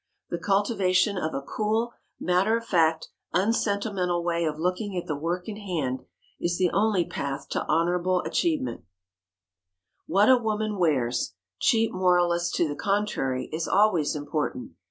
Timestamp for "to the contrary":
12.53-13.47